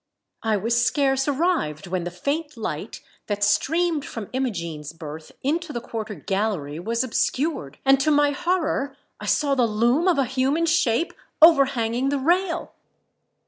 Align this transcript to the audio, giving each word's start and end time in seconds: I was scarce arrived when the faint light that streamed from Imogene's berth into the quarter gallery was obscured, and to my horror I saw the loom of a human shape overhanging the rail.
I 0.41 0.57
was 0.57 0.83
scarce 0.83 1.27
arrived 1.27 1.85
when 1.85 2.05
the 2.05 2.09
faint 2.09 2.57
light 2.57 3.01
that 3.27 3.43
streamed 3.43 4.03
from 4.03 4.31
Imogene's 4.33 4.93
berth 4.93 5.31
into 5.43 5.71
the 5.71 5.79
quarter 5.79 6.15
gallery 6.15 6.79
was 6.79 7.03
obscured, 7.03 7.77
and 7.85 7.99
to 7.99 8.09
my 8.09 8.31
horror 8.31 8.97
I 9.19 9.27
saw 9.27 9.53
the 9.53 9.67
loom 9.67 10.07
of 10.07 10.17
a 10.17 10.25
human 10.25 10.65
shape 10.65 11.13
overhanging 11.39 12.09
the 12.09 12.17
rail. 12.17 12.73